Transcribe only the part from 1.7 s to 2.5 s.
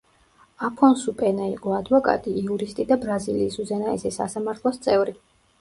ადვოკატი,